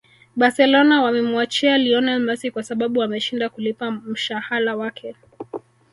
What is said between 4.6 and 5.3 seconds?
wake